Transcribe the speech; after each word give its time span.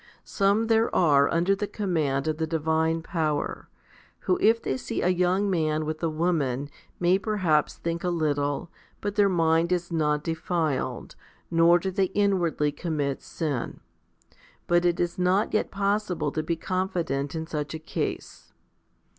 Some 0.25 0.65
there 0.65 0.89
are 0.95 1.31
under 1.31 1.55
the 1.55 1.67
command 1.67 2.27
of 2.27 2.37
the 2.37 2.47
divine 2.47 3.03
power, 3.03 3.69
who 4.21 4.39
if 4.41 4.59
they 4.59 4.75
see 4.75 5.03
a 5.03 5.09
young 5.09 5.47
man 5.47 5.85
with 5.85 6.01
a 6.01 6.09
woman 6.09 6.71
may 6.99 7.19
perhaps 7.19 7.77
think 7.77 8.03
a 8.03 8.09
little, 8.09 8.71
but 8.99 9.13
their 9.13 9.29
mind 9.29 9.71
is 9.71 9.91
not 9.91 10.23
denied, 10.23 11.13
nor 11.51 11.77
do 11.77 11.91
they 11.91 12.05
inwardly 12.15 12.71
commit 12.71 13.21
sin; 13.21 13.79
but 14.65 14.85
it 14.85 14.99
is 14.99 15.19
not 15.19 15.53
yet 15.53 15.69
possible 15.69 16.31
to 16.31 16.41
be 16.41 16.55
confident 16.55 17.35
in 17.35 17.45
such 17.45 17.75
a 17.75 17.77
case. 17.77 18.51